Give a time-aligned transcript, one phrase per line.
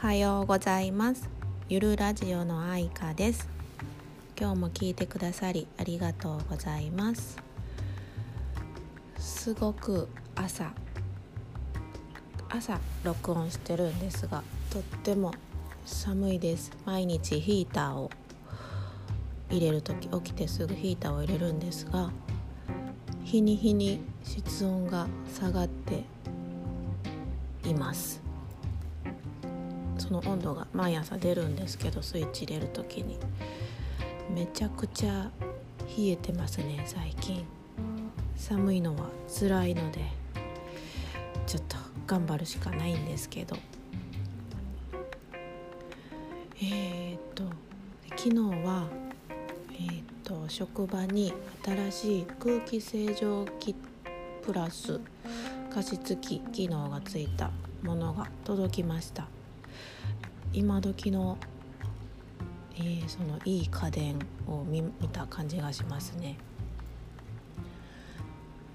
[0.00, 1.28] はようございます。
[1.68, 3.48] ゆるラジオの愛花です。
[4.38, 7.36] 今日も聞いてくださりありがとうございます。
[9.18, 10.06] すごく
[10.36, 10.72] 朝
[12.48, 15.34] 朝録音してるんですがとっても
[15.84, 16.70] 寒いです。
[16.86, 18.08] 毎日ヒーターを
[19.50, 22.12] 入れる時起きてすぐヒーターを入れるんですが
[23.24, 26.04] 日に日に室温が下がって
[27.68, 28.27] います。
[30.08, 33.18] その温度が毎朝出るんですけどスイッチ入れる時に。
[34.34, 35.30] めちゃくちゃ
[35.96, 37.44] 冷えてますね最近。
[38.34, 40.00] 寒いのは辛いので
[41.46, 41.76] ちょっと
[42.06, 43.56] 頑張るしかないんですけど。
[46.62, 47.44] えー、っと
[48.16, 48.88] 昨日は
[49.72, 53.74] えー、っと職場に新しい空気清浄機
[54.42, 55.00] プラス
[55.70, 57.50] 加湿器機能がついた
[57.82, 59.37] ものが届きました。
[60.52, 61.38] 今時の、
[62.76, 64.82] えー、そのいい家電を見
[65.12, 66.36] た感じがしますね。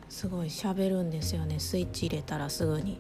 [0.09, 1.59] すごい喋るんですよね。
[1.59, 2.99] スイッチ入れたらすぐに。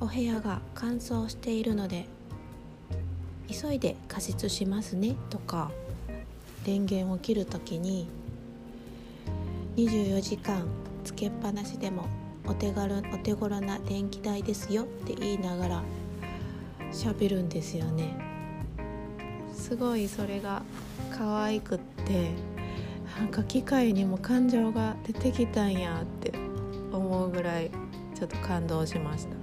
[0.00, 2.06] お部屋が乾燥しているので
[3.48, 5.16] 急いで加湿しますね。
[5.30, 5.70] とか
[6.64, 8.08] 電源を切る時に
[9.76, 10.66] 24時間
[11.04, 12.06] つけっぱなしでも
[12.46, 15.82] お手軽お手頃な電気代ですよって言いながら
[16.92, 18.16] 喋るんですよね。
[19.52, 20.62] すごいそれが
[21.10, 22.30] 可愛くって
[23.18, 26.32] なんか機械にも感情が出てきたんやって
[26.92, 27.70] 思うぐらい
[28.14, 29.36] ちょっと感動しました。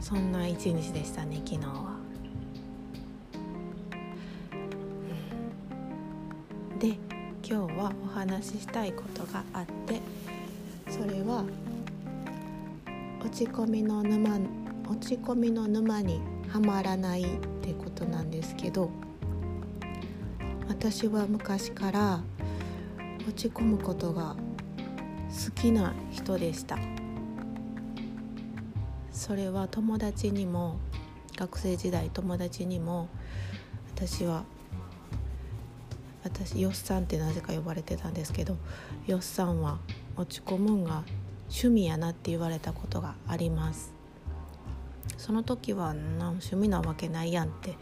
[0.00, 1.98] そんな一日でしたね昨日は。
[6.78, 6.98] で
[7.42, 10.00] 今日はお話ししたいことがあって
[10.88, 11.44] それは
[13.20, 14.38] 落ち込みの沼
[14.90, 17.26] 落ち込みの沼にはまらないっ
[17.62, 18.90] てことなんですけど
[20.68, 22.20] 私は昔から
[23.20, 24.34] 落ち込むことが
[25.28, 26.76] 好きな人でした。
[29.12, 30.80] それは友達にも
[31.36, 33.08] 学生時代友達にも
[33.94, 34.42] 私は
[36.24, 38.56] 私よっさんってなぜか呼ばれてたんですけど
[39.06, 39.78] よっさんは
[40.16, 41.04] 落ち込むんが
[41.42, 43.99] 趣味やなって言われたことがあります。
[45.20, 47.76] その時はな趣味なわけないやんって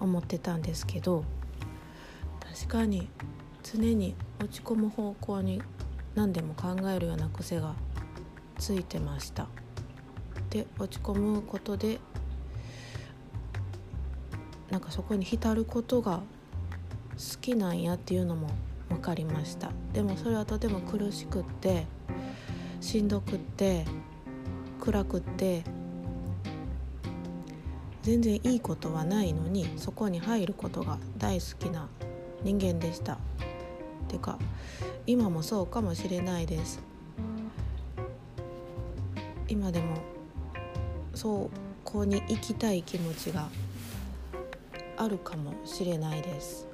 [0.00, 1.24] 思ってたんですけど
[2.40, 3.10] 確かに
[3.62, 5.60] 常に落ち込む方向に
[6.14, 7.74] 何でも考えるような癖が
[8.58, 9.46] ついてました。
[10.48, 12.00] で落ち込むことで
[14.70, 16.22] なんかそこに浸ることが
[17.12, 18.48] 好きなんやっていうのも
[18.88, 19.70] 分かりました。
[19.92, 21.86] でもそれはとても苦しくって
[22.80, 23.84] しんどくって
[24.80, 25.62] 暗くって
[28.02, 31.88] 全然いいことはないのにそこに入ることが大好きな
[32.42, 33.18] 人間でした。
[34.08, 34.38] てか
[35.06, 36.80] 今もそうかもしれないです。
[39.48, 39.96] 今でも
[41.14, 41.50] そ
[41.84, 43.48] こに行きたい気持ちが
[44.96, 46.66] あるかもしれないです。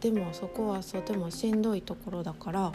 [0.00, 2.72] でもそこはとてもしんどいところだから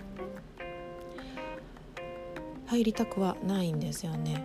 [2.65, 4.43] 入りたくはないんですよね。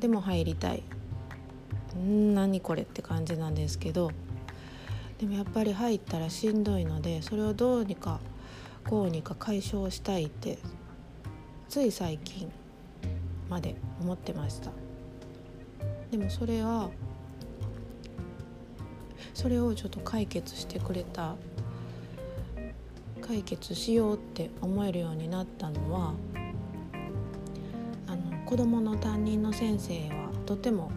[0.00, 0.82] でも入りたい。
[1.96, 4.10] ん何これって感じなんですけど
[5.18, 8.20] でもやっぱり入ったらしんどいのでそれをどうにか
[8.88, 10.58] こうにか解消したいって
[11.68, 12.50] つい最近
[13.48, 14.70] まで思ってました。
[16.10, 16.90] でもそれは
[19.34, 21.36] それをちょっと解決してくれた
[23.20, 26.14] 解決しようって思えるようになったのは
[28.06, 30.90] あの子どもの担任の先生はとても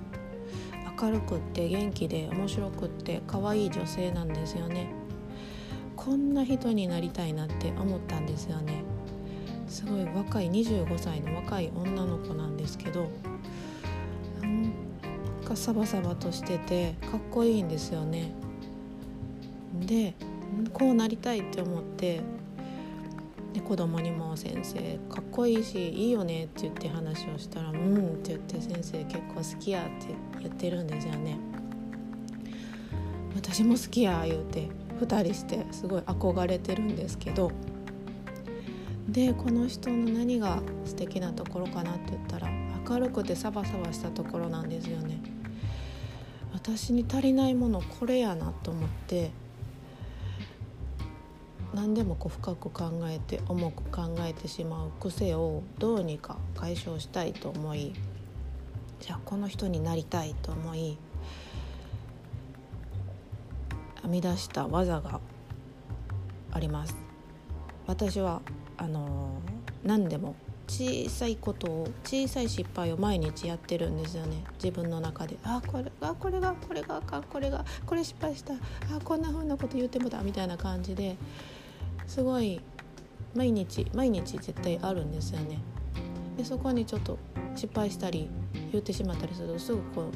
[1.02, 4.88] 明るくって元気で面白くって可愛い女性なんですよね。
[5.96, 8.84] こんな人になりたいなって思ったんですよね。
[9.68, 13.08] すごい若い25歳の若い女の子なんですけど
[14.42, 14.74] なん
[15.46, 18.32] かサバサバとしててかっこいいんですよね。
[19.80, 20.16] で
[20.74, 22.22] こうなりたいって思って
[23.54, 31.38] で子供にも「先生かっこいいしいいよね」って言って話をしたら「うん」って言って「先生結構好きや」って言ってるんですよね。
[33.36, 34.68] 私も好きや言うて
[35.00, 37.52] 2人してすごい憧れてるんですけど
[39.08, 42.50] でこの人の何が素敵なところかなって言ったら
[42.88, 45.22] 明るくてサバサバしたところなんですよね。
[46.54, 49.32] 私に足りないものこれやなと思って
[51.74, 57.94] 何でもこう深く考えて重く考えてしまう癖をどうにか解消したいと思い
[59.00, 60.98] じゃあこの人になりたいと思い
[64.02, 65.20] 編み出した技が
[66.52, 66.96] あります。
[67.86, 68.42] 私は
[68.78, 69.40] あの
[69.84, 70.36] 何でも
[70.68, 74.44] 小さいことを小さい失敗を毎日やってるんですよね。
[74.62, 75.38] 自分の中で。
[75.44, 78.54] あこれがこれがこれがあかんこれがこれ失敗した。
[78.54, 78.58] あ
[79.04, 81.18] こんな風なこと言ってもだみたいな感じで。
[82.10, 82.60] すごい
[83.36, 85.60] 毎日毎日絶対あるんですよね。
[86.36, 87.20] でそこにちょっと
[87.56, 88.28] 失敗したり
[88.72, 90.10] 言ってしまったりするとすぐこ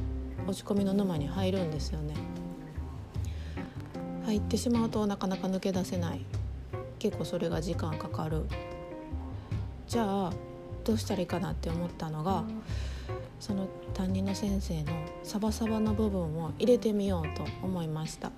[0.47, 2.15] う落ち込みの沼に入るんですよね。
[4.25, 6.25] 入ってしまうとなかなか抜け出せない。
[6.97, 8.45] 結構それが時間かかる。
[9.87, 10.33] じゃあ
[10.83, 12.43] どうしたらいいかなって思ったのが
[13.39, 14.91] その担任の先生の
[15.23, 18.31] サバサバの部分を入れてみようと思いました。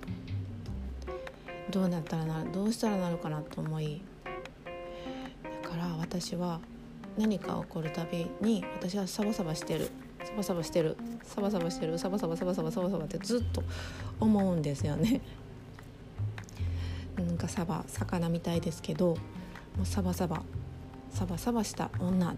[1.76, 4.00] どうなったらなどうしたらなるかなと思い
[5.62, 6.58] だから私は
[7.18, 9.90] 何か起こるたびに私はサバサバしてる
[10.24, 13.62] サバサバしてるサバサバしてるサバサバサバサバサバサバってずっと
[14.18, 15.20] 思うんですよね。
[17.14, 20.42] なんかサバ魚みたいですけどもうサバサバ
[21.10, 22.36] サバサバした女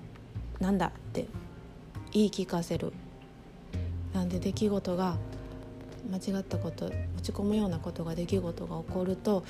[0.59, 1.29] なんだって
[2.11, 2.93] 言い聞かせる。
[4.13, 5.17] なんで出来事が
[6.11, 9.45] 間違ったこと落ち込むようなことが出来事が起こると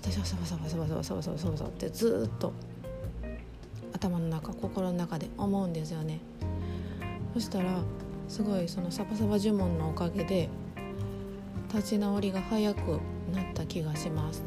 [0.00, 2.52] 私はサバサバサバサバサバサバサバってずっと
[3.92, 6.20] 頭の中心の中で思うんですよね
[7.32, 7.80] そしたら
[8.28, 10.48] すごいそのサバサバ呪文のおかげで
[11.72, 13.00] 立ち直りが早く
[13.32, 14.42] なった気がします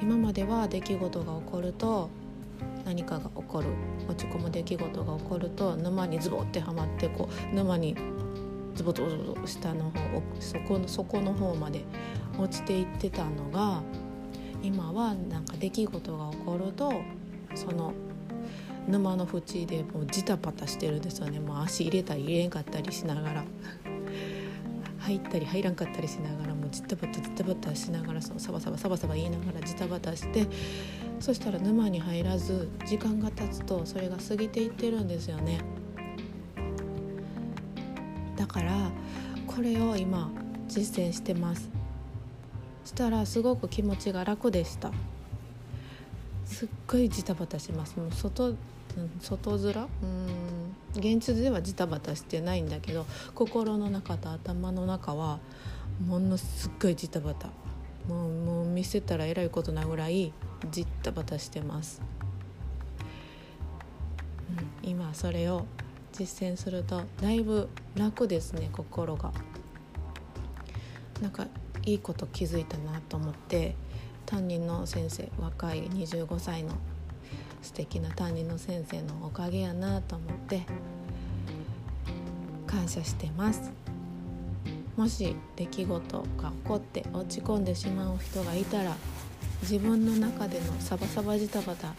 [0.00, 2.10] 今までは出来事が起こると
[2.84, 3.68] 何かが起こる
[4.08, 7.96] 落ち込む出来事が起こると沼にズボってはまってこう沼に
[8.74, 11.84] ズボズボズボ下の方そこの底の方まで
[12.38, 13.82] 落ちていってたのが
[14.62, 16.92] 今はなんか出来事が起こると
[17.54, 17.92] その
[18.88, 21.38] 沼の縁でもうジタバタしてるんですよね。
[21.38, 23.44] もう足入れたり入れんかったりしながら。
[25.02, 30.46] 入ったり入らんかったりしながらもうジタバタジタバタしながらそのサバサバサバサバ言いながらジタバタして
[31.18, 35.60] そしたら沼に入らず時間が経つとそれが過ぎていってるんですよね。
[38.42, 38.90] だから
[39.46, 40.28] これを今
[40.66, 41.70] 実践してます。
[42.84, 44.90] したらすごく気持ちが楽でした。
[46.44, 47.96] すっごいジタバタします。
[47.96, 48.56] もう外
[49.20, 49.88] 外面？
[50.02, 50.06] う
[51.06, 51.18] ん。
[51.18, 55.38] 現実ではジタバタしてないんだけど心の中と頭の中は
[56.04, 57.46] ものすっごいジタバタ。
[58.08, 60.32] もうもう見せたらえらいことなぐらい
[60.72, 62.02] ジタバタしてます、
[64.82, 65.66] うん、今それを
[66.12, 69.32] 実践するとだいぶ楽ですね心が。
[71.20, 71.46] なんか
[71.84, 73.76] いいこと気づいたなと思って
[74.26, 76.74] 担任の先生若い25歳の
[77.62, 80.62] 素敵な担任の先生のおかげやなと思って
[82.66, 83.70] 感謝してます。
[84.96, 88.94] もし出来事が起こって落ち込んでしまう人がいたら
[89.62, 91.94] 自分の中でのサバサバジタバタ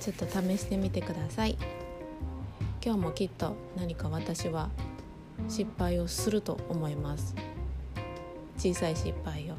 [0.00, 1.83] ちょっと試してみてください。
[2.84, 4.68] 今日もきっと何か私は
[5.48, 7.34] 失敗をすると思います。
[8.58, 9.54] 小さい失敗を。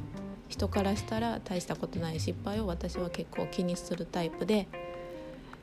[0.48, 4.68] 人からしたら大したことない失敗を私は結構気にするタイプで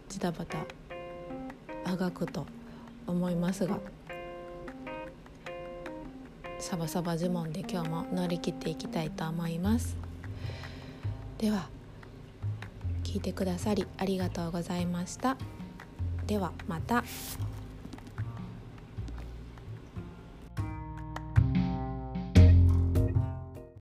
[0.09, 0.59] ジタバタ
[1.85, 2.47] あがくと
[3.07, 3.79] 思いますが
[6.59, 9.97] サバサバ呪文で今日も乗り切っていきたいと思います。
[11.39, 11.69] では
[13.05, 15.37] 聞いてくださりありがとうございました。
[16.27, 17.05] ではまた。